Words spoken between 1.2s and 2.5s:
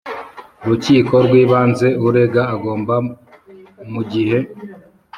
rw Ibanze Urega